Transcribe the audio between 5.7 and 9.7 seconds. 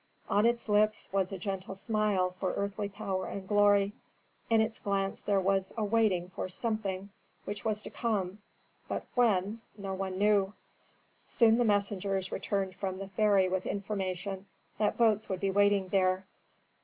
a waiting for something which was to come, but when